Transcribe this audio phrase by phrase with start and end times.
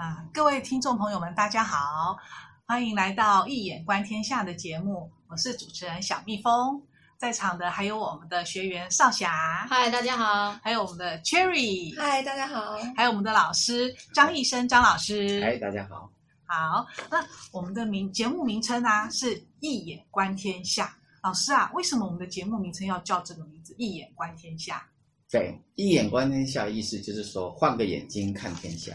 [0.00, 2.16] 啊，各位听众朋友们，大家好，
[2.64, 6.80] 欢迎来到《一眼观天下》的节目，我是主持人小蜜蜂，
[7.18, 16.10] 在场的还有我们的学员少霞，嗨，大家好，还有我们的 Cherry，嗨，大家好，还有我们的老师张义生张老师，嗨，大家好，
[16.46, 17.22] 好，那
[17.52, 20.86] 我们的名节目名称啊是《一眼观天下》，
[21.22, 24.82] 老师啊，为什么我们的节目名称要叫这个名字《一眼观天下》？
[25.30, 28.94] 对，一眼观天下的意思就是说，换个眼睛看天下。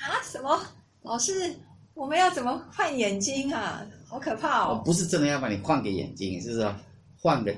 [0.00, 0.22] 啊？
[0.24, 0.60] 什么？
[1.02, 1.54] 老师，
[1.94, 3.86] 我们要怎么换眼睛啊？
[4.06, 4.82] 好可怕哦！
[4.84, 6.74] 不是真的要把你换个眼睛，是说
[7.18, 7.54] 换个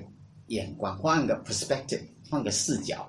[0.47, 3.09] 眼光，换个 perspective，换个视角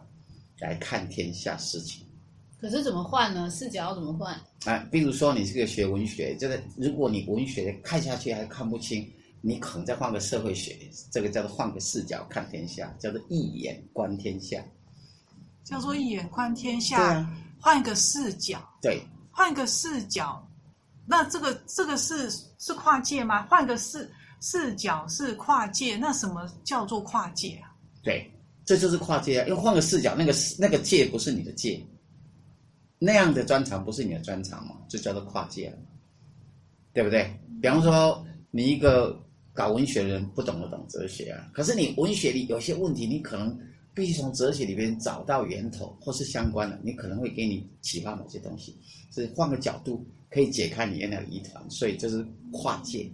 [0.59, 2.05] 来看天下事情。
[2.59, 3.49] 可是怎么换呢？
[3.49, 4.33] 视角要怎么换？
[4.65, 9.09] 啊，比如说你是个学文学，就是如果你文学看下去还看不清，
[9.41, 10.77] 你可能再换个社会学，
[11.11, 14.61] 这个叫做换个视角看天下，叫做一眼观天下。
[15.63, 18.59] 叫做一眼观天下，啊、换一个视角。
[18.81, 19.01] 对，
[19.39, 20.45] 换个视角。
[21.05, 23.43] 那这个这个是是跨界吗？
[23.43, 27.71] 换个视视角是跨界，那什么叫做跨界啊？
[28.03, 28.29] 对，
[28.65, 29.47] 这就是跨界啊！
[29.47, 31.81] 因为换个视角，那个那个界不是你的界，
[32.99, 35.77] 那样的专长不是你的专长嘛，就叫做跨界了，
[36.91, 37.33] 对不对？
[37.61, 39.17] 比方说，你一个
[39.53, 43.57] 搞文学的人不懂得懂哲学啊，可是你文学里有些问题，你可能。
[43.99, 48.77] 必须从哲学里边找到源头，或是相关的，你可能会给你启发某些东西，
[49.11, 53.11] 是换个角度可以解开你原来的疑团，所以这是跨界。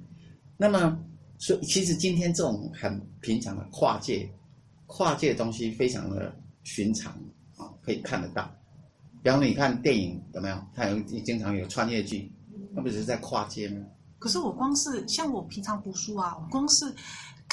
[0.57, 1.03] 那么，
[1.39, 4.29] 所以其实今天这种很平常的跨界，
[4.85, 7.11] 跨界的东西非常的寻常
[7.57, 8.47] 啊，可以看得到。
[9.23, 10.57] 比方说，你看电影有没有？
[10.75, 12.31] 它有经常有穿越剧，
[12.75, 13.83] 那不只是在跨界吗？
[14.19, 16.93] 可是我光是像我平常读书啊，我光是。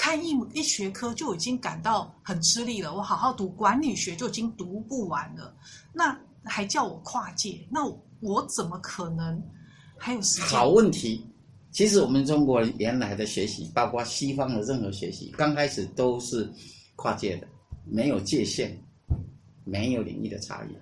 [0.03, 5.57] 看一一学科就已经感到很吃力了，我好好读管理学就已经读不完了，
[5.93, 7.65] 那还叫我跨界？
[7.71, 7.87] 那
[8.19, 9.41] 我怎么可能
[9.97, 10.47] 还有时间？
[10.49, 11.25] 好问题，
[11.71, 16.51] 其实我们中国原来的学习，包括西方的任何学习，刚开始都是
[16.97, 17.47] 跨界的，
[17.85, 18.77] 没有界限，
[19.63, 20.77] 没有领域的差异。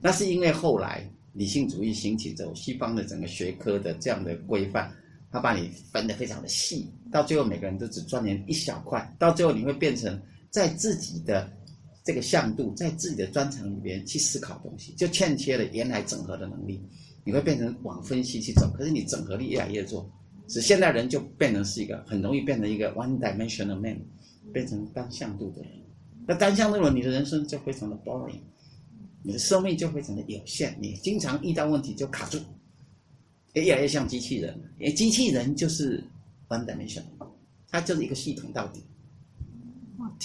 [0.00, 4.92] 那是因为后来理性主义兴起之后，西方的整个学科的这样的规范。
[5.32, 10.20] 他把你分得非常的细，到最后每个人都只钻研一小块，到最后你会变成
[10.50, 11.50] 在自己的
[12.04, 16.86] 这个向度，在自己的专长里边去思考东西，就欠缺了原来整合的能力。
[17.24, 20.06] 你会变成往分析去走，可是你整合力越来越弱，
[20.48, 23.96] 使现在人就变成是一个很容易变成一个 one dimensional man，
[24.52, 25.70] 变成单向度的人。
[26.26, 28.40] 那单向度的人，你的人生就非常的 boring，
[29.22, 32.38] 你的生命就非常的有限，你经常遇到问题就卡住。
[33.54, 36.02] 也越来越像机器人，因为机器人就是
[36.48, 37.02] one dimension，
[37.70, 38.82] 它就是一个系统到底，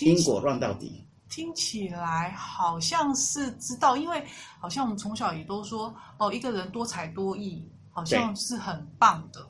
[0.06, 1.04] 因果乱到底。
[1.30, 4.24] 听起来好像是知道，因为
[4.60, 9.46] 好像我们从小也都说，哦，一个人多才多艺，好像是很棒的。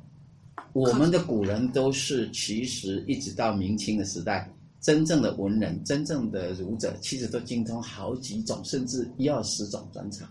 [0.74, 4.52] 我们的古人都是，其实一直到明清的时代，
[4.82, 10.28] 真正的文人、真正的儒者，其实都精通好几种，甚至一二十种专长。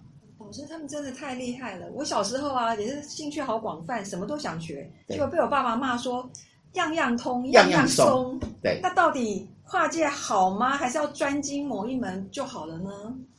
[0.56, 1.86] 老师他们真的太厉害了！
[1.92, 6.26] 我小时候啊，也是兴趣好广泛，什么都想学，结果被我爸爸骂说
[6.72, 8.40] 样样通，样样松。
[8.62, 10.74] 对，那到底跨界好吗？
[10.74, 12.90] 还是要专精某一门就好了呢？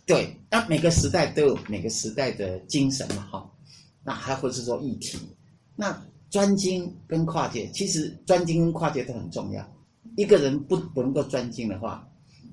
[0.05, 3.51] 对，那每个时代都有每个时代的精神嘛，哈。
[4.03, 5.17] 那还会是说议题，
[5.75, 5.99] 那
[6.29, 9.67] 专精跟跨界，其实专精跟跨界都很重要。
[10.17, 12.07] 一个人不不能够专精的话，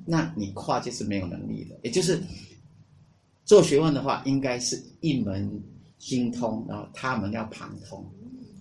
[0.07, 2.19] 那你跨界是没有能力的，也就是。
[3.45, 5.63] 做学问的话，应该是一门
[5.99, 8.05] 精通，然后他们要旁通，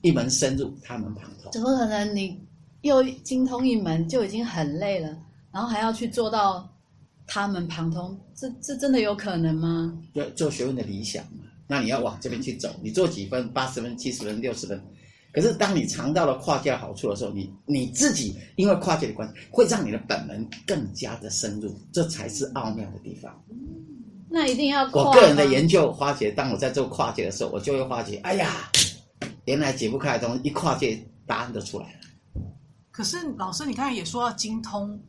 [0.02, 1.52] 一门深入，他们旁通。
[1.52, 2.16] 怎么可能？
[2.16, 2.40] 你
[2.82, 5.18] 又精通一门就已经很累了，
[5.52, 6.70] 然后还要去做到
[7.26, 9.98] 他们旁通，这这真的有可能吗？
[10.14, 12.76] 对，做学问的理想嘛，那你要往这边去走。
[12.82, 13.48] 你做几分？
[13.54, 14.82] 八十分、七十分、六十分。
[15.32, 23.34] 可是当你尝到了跨界好处的时候，你你自己因为跨界的关系，会让你的本门更加的深入，这才是奥妙的地方。
[24.36, 25.04] 那一定要跨。
[25.04, 28.50] 我个人的研究发觉，当我在做跨界的时候，我就会发觉，哎呀，
[29.46, 32.00] 原来解不开的东西，一跨界答案就出来了。
[32.90, 35.00] 可是老师，你刚才也说要精通，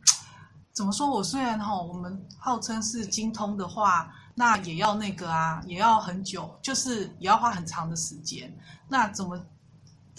[0.73, 1.09] 怎么说？
[1.09, 8.55] 我虽然哈，我们号称是精通的话，那也要那个啊，也要很久，就是也要花很长的时间。
[8.87, 9.43] 那怎么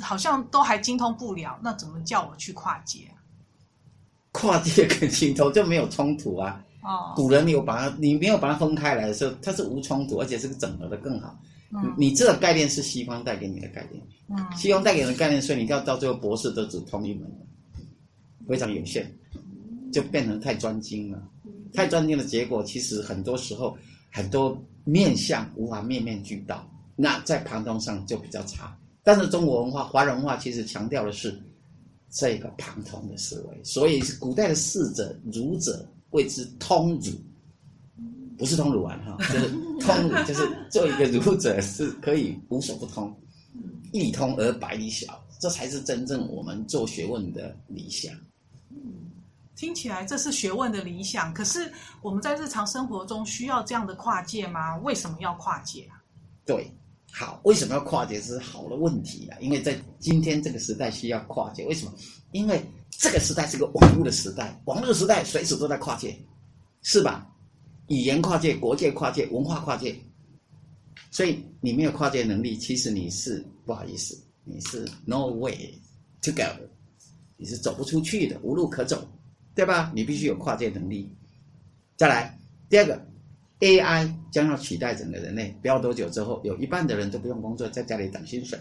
[0.00, 1.56] 好像都还精通不了？
[1.62, 3.04] 那怎么叫我去跨界？
[3.12, 3.14] 啊
[4.32, 6.60] 跨界跟精通就没有冲突啊。
[6.86, 11.36] 哦，古人有把它，你没有把它分开来的时候，它是无冲突，而且是个整合的更好。
[11.72, 14.00] 嗯，你这个概念是西方带给你的概念。
[14.28, 17.28] 嗯，西方带给你的概念，所以你到到最后博士都只通一门，
[18.48, 19.12] 非常有限，
[19.92, 21.20] 就变成太专精了。
[21.74, 23.76] 太专精的结果，其实很多时候
[24.12, 26.66] 很多面相无法面面俱到。
[26.94, 28.74] 那在旁通上就比较差。
[29.02, 31.36] 但是中国文化、华人文化其实强调的是
[32.10, 37.12] 这个旁通的思维，所以古代的士者、儒者谓之通乳，
[38.38, 39.50] 不是通乳丸哈，就是
[39.80, 43.14] 通乳，就是做一个儒者是可以无所不通，
[43.92, 48.12] 一理通而百里小，这才是真正我们做学问的理想。
[49.54, 51.72] 听起来这是学问的理想，可是
[52.02, 54.76] 我们在日常生活中需要这样的跨界吗？
[54.78, 55.96] 为什么要跨界啊？
[56.44, 56.70] 对，
[57.10, 58.20] 好，为什么要跨界？
[58.20, 59.38] 是好的问题啊！
[59.40, 61.92] 因为在今天这个时代需要跨界，为什么？
[62.32, 62.62] 因为
[62.98, 66.16] 这个时代是个网络的时代，网络时代随时都在跨界，
[66.82, 67.30] 是吧？
[67.88, 69.94] 语言跨界、国界跨界、文化跨界，
[71.10, 75.72] 所以你没有跨界能力，其实你是不好意思，你是 no way
[76.22, 76.42] to go，
[77.36, 79.06] 你是走不出去的，无路可走。
[79.54, 79.90] 对吧？
[79.94, 81.10] 你必须有跨界能力。
[81.96, 82.38] 再来，
[82.68, 83.06] 第二个
[83.60, 88.58] ，AI 将要取代整个人类，不要多久之后，有一半的人都不用工作，在家里等薪水，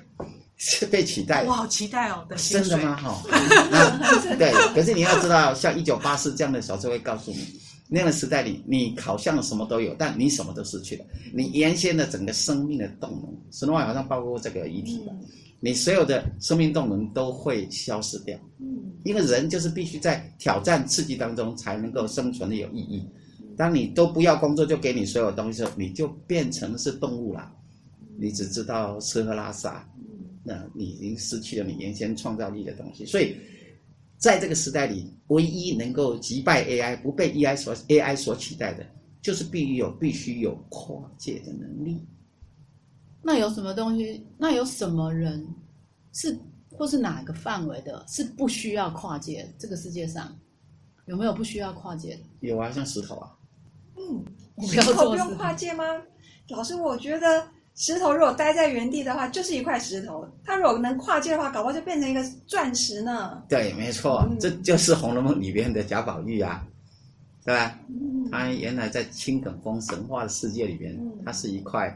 [0.57, 1.43] 是被取代。
[1.43, 2.25] 我，好期待哦！
[2.37, 2.95] 真的吗？
[2.95, 4.51] 哈、 哦，对。
[4.73, 11.05] 可是你要知道，像一九八四这样的小说会告诉你，那样的时代里，你好像什么都有，但你什么都失去了。
[11.33, 15.11] 你原先的整个生命的动能，史诺瓦好像包括这个遗体吧。
[15.11, 15.25] 嗯
[15.61, 23.09] 你所有的生命动能都会消失掉，嗯，因为人就是必须在挑战刺激当中才能够生存的有意义。
[23.57, 27.49] 当你都不要工作就给你所有东西的时候，你就变成是动物了，
[28.19, 29.83] 你只知道吃喝拉撒，
[30.47, 33.03] 那你已经失去了你原先创造力的东西。
[33.05, 33.35] 所以，
[34.17, 38.85] 在这个时代里，唯一能够击败 AI 不被 AI 所 AI 所取代的，
[39.21, 42.05] 就是必须有必须有跨界的能力。
[43.23, 44.23] 那有什么东西？
[44.37, 45.43] 那有什么人
[46.13, 46.37] 是
[46.69, 49.51] 或是哪个范围的，是不需要跨界？
[49.57, 50.37] 这个世界上
[51.07, 52.21] 有没有不需要跨界的？
[52.41, 53.35] 有啊，像石头啊。
[53.97, 54.23] 嗯，
[54.67, 55.83] 石头不用跨界吗？
[56.49, 60.27] 老师，我觉得石头如果待在原地的话，就是一块石头。
[60.43, 63.43] 它如果能跨界的话，搞不好就变成一个钻石呢。
[63.47, 66.65] 对，没错，嗯、这就是《红楼梦》里边的贾宝玉啊，
[67.43, 67.77] 对吧？
[67.89, 71.95] 嗯、他原来在青埂峰神话的世界里边，嗯、它是一块。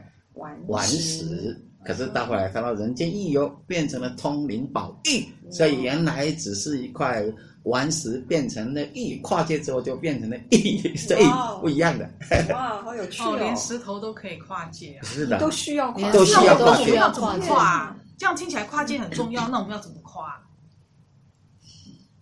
[0.68, 1.54] 顽石，
[1.84, 7.22] 可是到后来看到人间一游，变成了通灵宝玉，所以原来只是一块
[7.64, 11.24] 顽石变成了玉，跨界之后就变成了玉，所以
[11.60, 12.08] 不一样的。
[12.52, 13.36] 哇，好有趣哦！
[13.36, 15.04] 连石头都可以跨界啊！
[15.04, 16.94] 是的，都需要跨，都需要跨界。
[16.94, 17.96] 要怎么跨？
[18.18, 20.40] 这样听起来跨界很重要，那我们要怎么跨？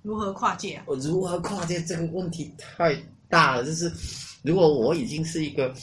[0.03, 0.85] 如何跨界啊？
[1.01, 2.97] 如何跨界这个问题太
[3.29, 3.93] 大了，就是
[4.43, 5.75] 如果我已经是一个。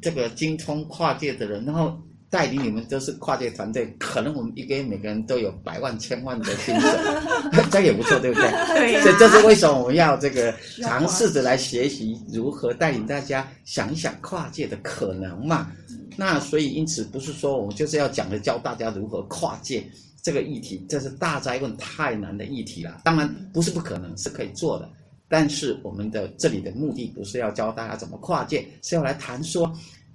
[0.00, 1.96] 这个精通跨界的人，然后
[2.32, 6.90] 带领你们都是跨界团队，可能我们一个月每个人都有百万、千万的薪水，
[7.70, 8.50] 这也不错，对不对？
[8.50, 9.02] 对、啊。
[9.02, 10.50] 所以这是为什么我们要这个
[10.80, 15.70] 尝试着来学习如何带领大家想一想跨界的可能嘛？
[16.16, 19.84] 那所以因此不是说我们就是要讲的教大家如何跨界
[20.22, 23.02] 这个议题，这是大灾问，太难的议题了。
[23.04, 24.88] 当然不是不可能，是可以做的。
[25.28, 29.70] 但是我们的这里的目的不是要教大家怎么跨界，是要来谈说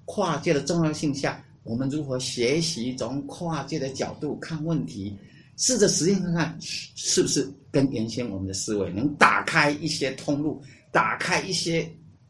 [0.05, 5.15] 跨界的重要性下，我们如何学习从跨界的角度看问题，
[5.57, 10.61] 试着实验看看是不是跟原先我们的思维能打开一些通路，
[10.91, 11.87] 打开一些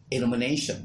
[0.09, 0.77] illumination，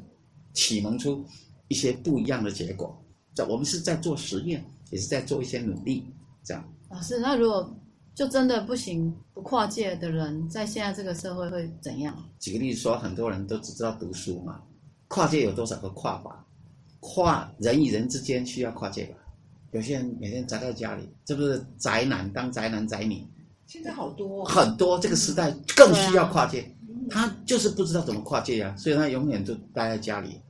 [0.53, 1.25] 启蒙出
[1.69, 2.97] 一些不一样的结果。
[3.35, 6.05] 这我们是在做实验，也是在做一些努力。
[6.45, 7.77] 这样，老师，那如果。
[8.15, 12.15] 就真的不行，不跨界的人在现在这个社会会怎样？
[12.39, 14.61] 举个例子说，很多人都只知道读书嘛，
[15.09, 16.47] 跨界有多少个跨法？
[17.05, 19.17] 跨人与人之间需要跨界吧？
[19.73, 23.27] 有些人每天宅在家里，这不是宅男当宅男宅女？
[23.67, 26.61] 现在好多、哦、很多，这个时代更需要跨界。
[26.61, 26.69] 啊、
[27.11, 30.41] 他就是不知道怎么跨界呀、啊，所以他永远都待在家里，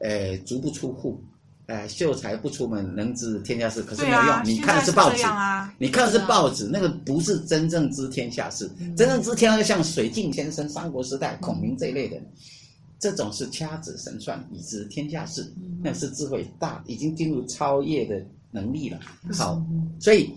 [0.00, 1.18] 呃，足不出户。
[1.66, 3.82] 哎，秀才不出门，能知天下事。
[3.82, 8.70] 可是没有用，啊、你看的是报纸，啊、你看的是报纸，那个不是真正知天下事。
[8.78, 12.32] 嗯、真正知天下事，像水镜先生、三国时代孔明这一类的，嗯、
[12.98, 18.98] 这种是掐指神算以知天下事，嗯、那是智慧大，已经进入超越的能力了。
[19.32, 20.30] 好，嗯、所以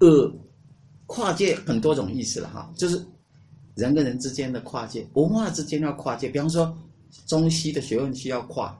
[0.00, 0.30] 呃，
[1.06, 3.02] 跨界很多种意思了哈，就是
[3.74, 6.28] 人跟人之间的跨界，文化之间要跨界。
[6.28, 6.76] 比方说，
[7.26, 8.78] 中西的学问需要跨。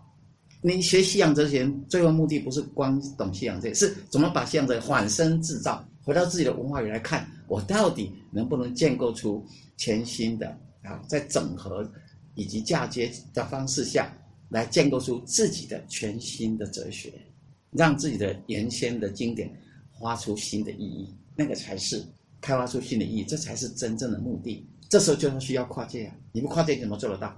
[0.62, 9.44] 你学西洋哲学，最后目的不是光懂西洋哲学，是怎么把西洋哲学反身制造，回到自己的文化里来看，我到底能不能建构出
[9.76, 10.48] 全新的
[10.82, 11.88] 啊，在整合
[12.36, 14.16] 以及嫁接的方式下
[14.50, 17.12] 来建构出自己的全新的哲学，
[17.72, 19.52] 让自己的原先的经典
[20.00, 22.00] 发出新的意义，那个才是
[22.40, 24.64] 开发出新的意义，这才是真正的目的。
[24.88, 27.36] 这时候就需要跨界啊，你不跨界怎么做得到？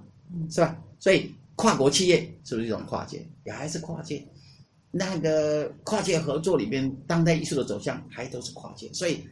[0.51, 0.79] 是吧？
[0.99, 1.33] 所以。
[1.55, 3.27] 跨国企业是不是一种跨界？
[3.43, 4.25] 也还是跨界。
[4.91, 9.25] 那个跨界合作里边，当代艺术的走向还都是跨界，所以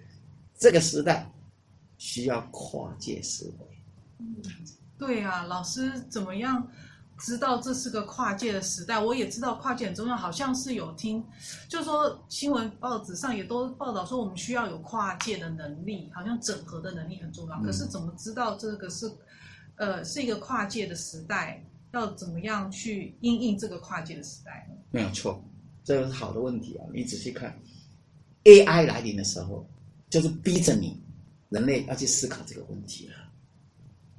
[0.60, 1.26] 这个时代
[1.98, 3.66] 需要跨界思维。
[4.20, 4.36] 嗯，
[4.98, 6.68] 对啊，老师怎么样
[7.20, 9.00] 知道这是个跨界的时代？
[9.00, 11.24] 我也知道跨界很重要，好像是有听，
[11.68, 17.62] 就是说新闻报纸上也都报道说我们需要有跨界的能力，好像整合的能力很重要。
[17.62, 19.12] 可是怎么知道这个是，
[19.76, 21.64] 呃，是一个跨界的时代？
[21.94, 24.76] 要怎么样去应应这个跨界的时代呢？
[24.92, 25.42] 没有错，
[25.86, 26.86] 这是好的问题啊！
[26.94, 27.58] 你仔细看
[28.44, 29.68] ，AI 来临的时候，
[30.10, 31.02] 就是逼着你
[31.50, 33.14] 人类要去思考这个问题了，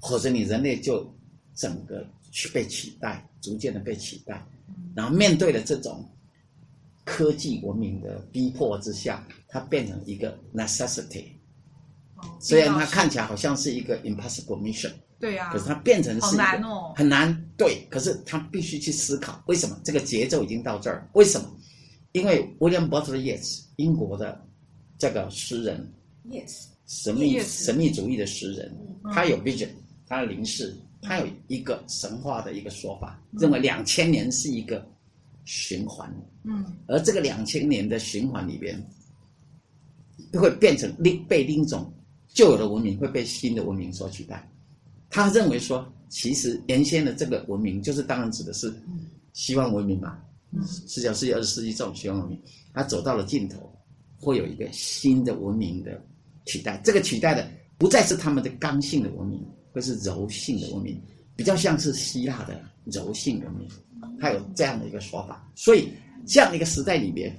[0.00, 1.09] 或者你人类就
[1.55, 4.45] 整个去被取代，逐渐的被取代，
[4.95, 6.05] 然后面对了这种
[7.05, 11.25] 科技文明的逼迫之下，它变成一个 necessity。
[12.40, 14.93] 虽然它看起来好像是一个 impossible mission。
[15.21, 17.50] 对呀、啊，可是它变成是一个好难哦，很难。
[17.57, 21.09] 对，可是他必须去思考，为什么这个节奏已经到这儿？
[21.14, 21.50] 为什么？
[22.12, 24.40] 因为 William Butler Yeats，英国的
[24.97, 25.93] 这个诗人
[26.28, 28.73] ，Yes，神秘.神秘主义的诗人，
[29.05, 29.71] 嗯、他有 vision，
[30.08, 34.84] 他的灵视，他有一个神话的一个说法，嗯、认为两千年是一个
[35.44, 36.12] 循环。
[36.44, 38.82] 嗯，而这个两千年的循环里边，
[40.32, 41.92] 会变成另被另一种
[42.28, 44.50] 旧有的文明会被新的文明所取代。
[45.10, 48.72] 他认为说，其实原先的这个文明，就是当然指的是
[49.32, 50.18] 西方文明嘛，
[50.52, 53.70] 嗯十九世纪、二十世纪这种西方文明，它走到了尽头，
[54.18, 56.02] 会有一个新的文明的
[56.46, 56.80] 取代。
[56.82, 57.46] 这个取代的
[57.76, 59.42] 不再是他们的刚性的文明，
[59.78, 61.00] 会是柔性的文明，
[61.37, 63.68] 比较像是希腊的柔性文明。
[64.20, 65.49] 它有这样的一个说法。
[65.54, 65.88] 所以
[66.26, 67.35] 这样的一个时代里边，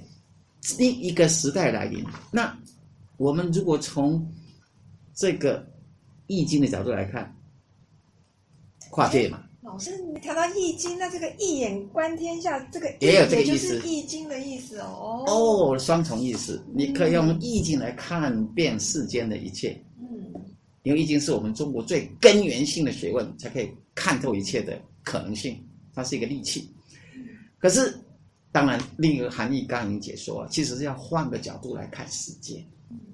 [0.78, 2.58] 另一个时代来临，那
[3.18, 4.26] 我们如果从
[5.14, 5.66] 这个
[6.26, 7.34] 易经的角度来看。
[8.92, 15.22] 跨界嘛，老师，你谈到易经，那这个一眼观天下，这个也有这个意思，就是易经的意思哦。
[15.28, 19.70] 哦，双重意思，你可以用易经来看遍世间的一切。
[19.70, 19.89] 嗯，
[20.82, 25.58] 因为易经是我们中国最根源性的学问，才可以看透一切的可能性。
[25.94, 26.68] 它是一个利器。
[27.58, 27.98] 可是，
[28.52, 32.64] 当然另一个含义刚刚已经解说了，其实是要换个角度来看世界。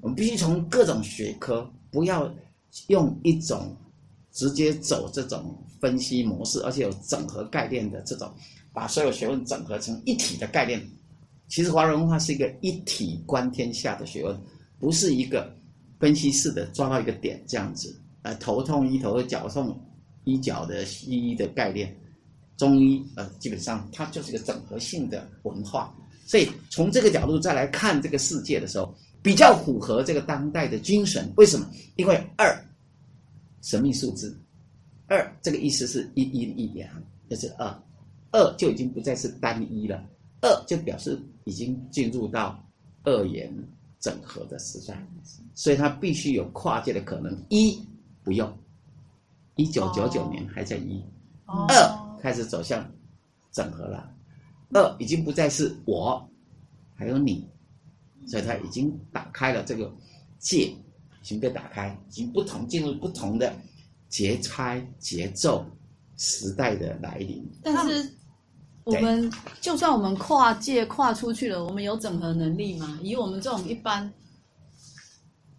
[0.00, 2.32] 我们必须从各种学科，不要
[2.88, 3.76] 用一种
[4.32, 5.56] 直接走这种。
[5.78, 8.34] 分析模式，而且有整合概念的这种，
[8.72, 10.82] 把所有学问整合成一体的概念。
[11.48, 14.34] 其实华人文化是一个一体观天下的学问，
[14.80, 15.54] 不是一个
[15.98, 17.94] 分析式的抓到一个点这样子。
[18.22, 19.80] 呃，头痛医头，脚痛
[20.24, 21.96] 医脚的西医的概念，
[22.56, 25.94] 中医呃，基本上它就是一个整合性的文化。
[26.26, 31.32] 所以从这个角度再来看这个世界的时候，比较符合这个当代的精神。
[31.36, 31.70] 为什么？
[31.94, 32.52] 因为二，
[33.62, 34.36] 神秘数字。
[35.08, 36.90] 二这个意思是一阴一阳，
[37.30, 37.82] 就是二，
[38.32, 40.04] 二就已经不再是单一了，
[40.40, 42.60] 二就表示已经进入到
[43.04, 43.48] 二元
[44.06, 45.04] 整合的时代，
[45.52, 47.36] 所以它必须有跨界的可能。
[47.48, 47.76] 一
[48.22, 48.56] 不用，
[49.56, 51.02] 一九九九年还在一，
[51.46, 52.88] 二开始走向
[53.50, 54.08] 整合了，
[54.70, 56.24] 二已经不再是我，
[56.94, 57.44] 还有你，
[58.28, 59.92] 所以它已经打开了这个
[60.38, 63.52] 界，已经被打开，已经不同进入不同的。
[64.08, 65.66] 节拍、节奏、
[66.16, 68.08] 时代的来临，但是
[68.86, 72.98] 我们就算我们跨界跨出去了，我们有整合能力吗？
[73.02, 74.10] 以我们这种一般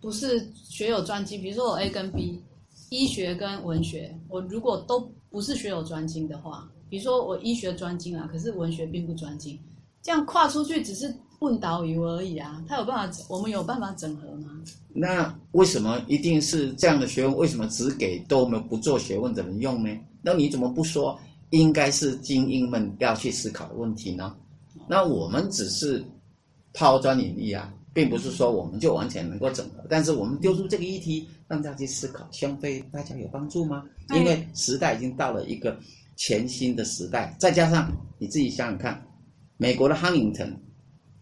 [0.02, 2.42] 不是学有专精，比如说我 A 跟 B，
[2.90, 9.60] 医学跟文学，我如果都不是学有专精的话，比如说我医学专精啊，可是文学并不专精，
[10.02, 11.14] 这样跨出去只是。
[11.40, 14.60] 问导游而已啊，他有办法，我们有办法整合吗？
[14.92, 17.38] 那为什么一定是这样的学问？
[17.38, 19.96] 为什么只给都没不做学问的人用呢？
[20.24, 21.16] 那你怎么不说
[21.52, 24.36] 应该是精英们要去思考的问题呢？
[24.88, 26.04] 那我们只是
[26.74, 29.84] 抛砖引玉啊，并不是说我们就完全能够整合。
[29.90, 33.84] 但是我们丢出这个议题，让大家去思考，相对大家有帮助吗？
[34.14, 35.78] 因为时代已经到了一个
[36.16, 39.06] 全新的时代，再加上你自己想想看，
[39.58, 40.56] 美国的汉宁顿。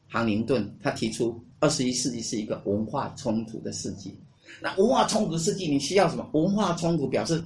[0.08, 4.17] 唐宁顿他提出，二十一世纪是一个文化冲突的世纪。
[4.62, 6.25] 那文化冲突的世纪，你需要什么？
[6.34, 7.44] 文化冲突表示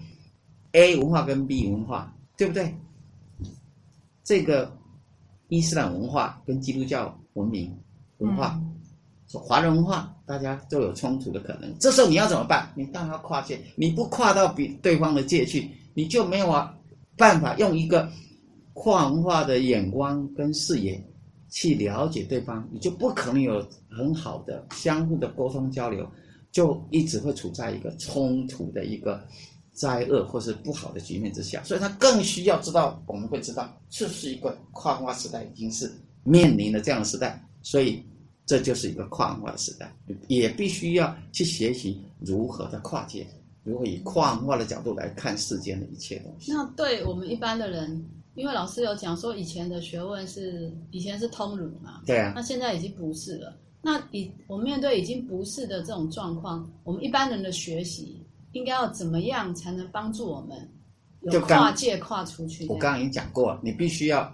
[0.74, 2.75] A 文化跟 B 文化，对不对？
[4.24, 4.75] 这个
[5.50, 7.77] 伊斯兰文化跟基督教文明
[8.19, 8.60] 文化，
[9.27, 11.72] 说华人文化，大家都有冲突的可能。
[11.79, 12.72] 这时候你要怎么办？
[12.75, 16.48] 你当然要跨界，你不跨到比对方的界去，你就没有
[17.17, 18.10] 办法用一个
[18.74, 21.00] 跨文化的眼光跟视野。
[21.51, 26.08] 去了解对方，你就不可能有很好的相互的沟通交流，
[26.51, 29.19] 就一直会处在一个冲突的一个
[29.79, 31.63] 灾厄或是不好的局面之下。
[31.63, 35.89] 所以他更需要知道，我们会知道，这是一个跨文化时代，已经是
[36.24, 38.03] 面临了这样的时代，所以
[38.45, 39.89] 这就是一个跨文化的时代，
[40.27, 43.25] 也必须要去学习如何的跨界，
[43.63, 46.51] 如何以跨文化的角度来看世间的一切东西。
[46.51, 48.05] 那对我们一般的人，
[48.36, 53.55] 因为老师有讲说，以前的学问是以前是通儒嘛，对啊，那现在已经不是了。
[53.81, 58.19] 那以我们面对已经不是的这种状况，我们一般人的学习
[58.51, 60.70] 应该要怎么样才能帮助我们
[61.22, 62.65] 有跨界跨出去？
[62.68, 64.34] 我刚刚已经讲过了，你必须要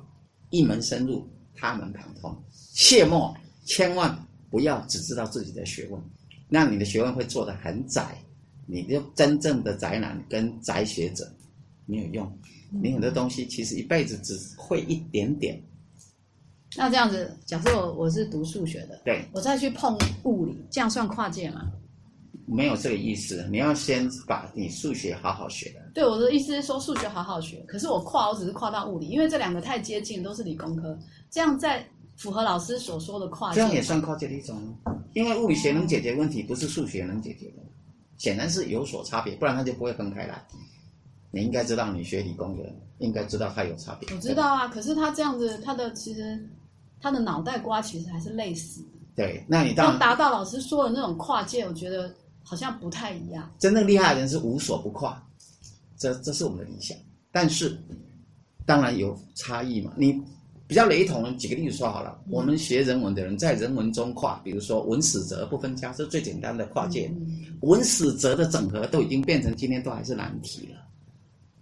[0.49, 2.35] 一门深入，他门旁通，
[2.73, 4.17] 切莫千万
[4.49, 6.01] 不要只知道自己的学问，
[6.47, 8.17] 那你的学问会做得很窄，
[8.65, 11.29] 你就真正的宅男跟宅学者
[11.85, 15.61] 没有用，你很多东西其实一辈子只会一点点。
[16.77, 21.71] 那这样子，假设我我是读数学的，对，我再去碰物理，这样算跨界吗？
[22.45, 25.79] 没有这个意思，你要先把你数学好好学的。
[25.93, 30.97] 对，我的意思是说数学好好学，可是我跨，我只是跨到物理，因为这两个太接近，都是理工科，
[31.29, 31.85] 这样在
[32.15, 34.55] 符合老师所说的跨界，这样也算跨界的一种。
[35.13, 37.63] 因为物理学能解决问题，不是数学能解决的，
[38.17, 40.45] 显然是有所差别，不然它就不会分开来。
[41.31, 44.07] 你应该知道，你学理工的人应该知道它有差别。
[44.13, 46.47] 我知道啊，可是他这样子，他的其实。
[47.01, 48.87] 他的脑袋瓜其实还是类似的。
[49.15, 52.11] 对，那你当然达到老师说的那种跨界，我觉得
[52.45, 53.51] 好像不太一样。
[53.59, 55.21] 真正厉害的人是无所不跨，
[55.97, 56.97] 这这是我们的理想。
[57.31, 57.77] 但是
[58.65, 59.91] 当然有差异嘛。
[59.97, 60.13] 你
[60.67, 67.11] 比较雷同，举个例子说好了，嗯、我们学人文的人在人文中跨，比如说文史哲不分家，是最简单的跨界。
[67.17, 70.77] 嗯、文史哲的整合都已经变成今天都还是难题了，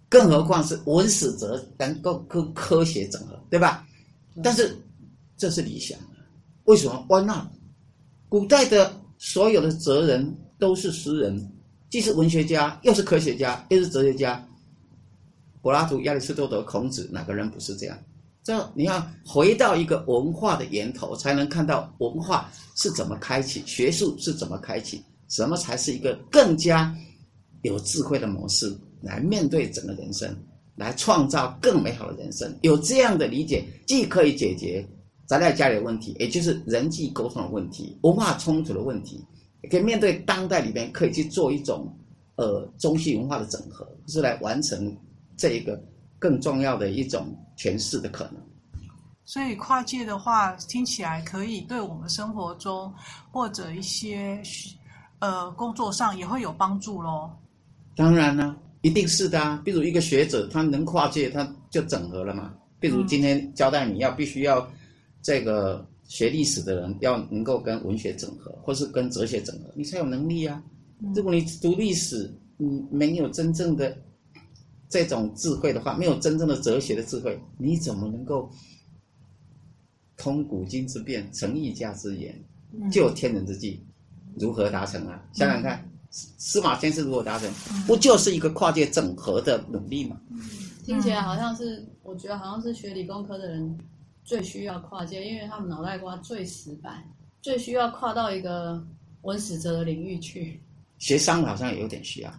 [0.09, 3.87] 更何况是文史哲能够跟科学整合，对吧？
[4.35, 4.77] 嗯、但是。
[5.35, 5.99] 这是理想，
[6.65, 7.47] 为什么？Why not？
[8.29, 10.33] 古代的所有的哲人
[10.63, 11.51] 都是诗人，
[11.89, 14.41] 既是文学家，又是科学家，又是哲学家。
[15.61, 17.99] 柏拉图、亚里士多德、孔子，哪个人不是这样？
[18.45, 26.95] 这你要回到一个文化的源头，才能看到文化是怎么开启，学术是怎么开启，什么才是一个更加
[27.63, 30.33] 有智慧的模式来面对整个人生，
[30.77, 32.57] 来创造更美好的人生。
[32.61, 34.87] 有这样的理解，既可以解决。
[35.25, 39.23] 宅在家里的问题，也就是人际沟通的问题、文化冲突的问题，
[39.69, 41.87] 可以面对当代里面可以去做一种
[42.35, 44.95] 呃中西文化的整合，是来完成
[45.37, 45.81] 这一个
[46.19, 48.35] 更重要的一种诠释的可能。
[49.25, 52.93] 所以跨界的话，听起来可以对我们生活中
[53.31, 54.41] 或者一些
[55.19, 57.29] 呃工作上也会有帮助喽。
[57.95, 59.61] 当然呢，一定是的啊。
[59.63, 62.53] 比如一个学者，他能跨界，他就整合了嘛。
[62.79, 64.67] 比如今天交代你要必须要。
[65.25, 70.63] 这个学历史的人要能够跟文学整合，或是跟哲学整合，你才有能力啊。
[71.15, 73.97] 如果你读历史，你没有真正的
[74.87, 78.47] 这种智慧的话，没有真正的哲学的智慧，你怎么能够
[80.15, 82.39] 通古今之变，成一家之言，
[82.91, 83.83] 就天人之际，
[84.35, 85.19] 如何达成啊？
[85.33, 87.51] 想想看，司马迁是如何达成？
[87.87, 90.21] 不就是一个跨界整合的努力吗？
[90.85, 93.75] 听起来好像是，我觉得好像是学理工科的人。
[94.23, 97.03] 最需要跨界，因为他们脑袋瓜最死板，
[97.41, 98.81] 最需要跨到一个
[99.21, 100.61] 文史哲的领域去。
[100.99, 102.33] 学商好像也有点需要，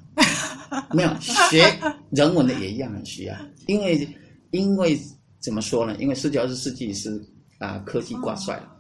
[0.91, 1.71] 没有学
[2.11, 4.09] 人文的也一样很需要，因为
[4.53, 4.99] 因为
[5.39, 5.95] 怎么说呢？
[5.99, 7.23] 因为十九二十世纪是
[7.59, 8.77] 啊科技挂帅了，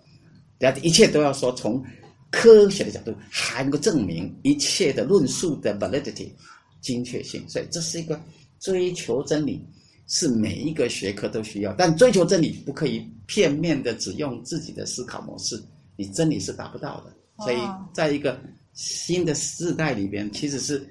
[0.58, 1.84] 大家、哦、一切都要说从
[2.30, 6.32] 科学的角度还能够证明一切的论述的 validity
[6.80, 8.18] 精确性，所以这是一个
[8.60, 9.62] 追求真理。
[10.06, 15.62] 是每一个学科都需要，但追求真理不可以片面的只用自己的思考模式，
[15.96, 17.12] 你真理是达不到的。
[17.44, 17.56] 所以，
[17.92, 18.38] 在一个
[18.74, 20.86] 新的时代里边，其实是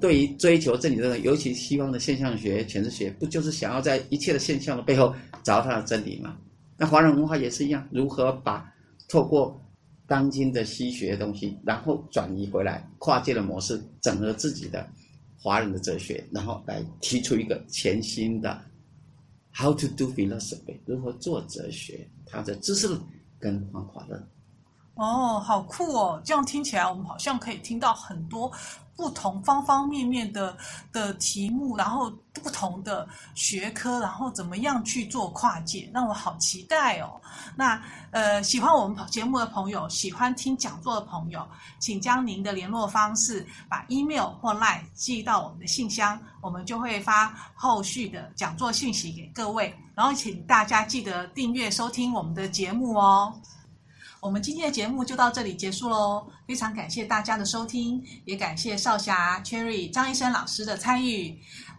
[0.00, 6.36] 对于追求真理的人，尤其西方的现象学、诠释学，不就是想要在一切的现象的背后找到它的真理吗？
[6.78, 8.72] 那华人文化也是一样，如何把
[9.08, 9.60] 透过
[10.06, 14.88] 当今的西学的东西，然后转移回来，跨界的模式，整合自己的。
[15.42, 18.62] 华人的哲学，然后来提出一个全新的
[19.52, 22.08] “How to do philosophy”，如何做哲学？
[22.24, 22.88] 他的知识
[23.40, 24.24] 跟方法论。
[24.94, 26.22] 哦，好酷哦！
[26.24, 28.52] 这样听起来，我们好像可以听到很多。
[28.96, 30.56] 不同方方面面的
[30.92, 35.90] 的题目，然后不同的学科，然后怎么样去做跨界？
[35.92, 37.20] 让我好期待哦！
[37.56, 41.46] 那呃，喜欢我们节目的朋友，喜欢听讲座的朋友，
[41.78, 49.74] 请将您的联络方式把 email 或 line 寄到我们的信箱，我们就会发后续的讲座信息给各位。
[49.94, 53.32] 然后，请大家记得订阅收听我们的节目哦。
[54.22, 61.36] 我们今天的节目就到这里结束喽，非常感谢大家的收听，也感谢少侠 Cherry 张医生老师的参与，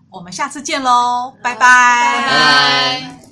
[0.09, 1.57] 我们下次见喽，拜拜。
[1.57, 3.22] 拜拜。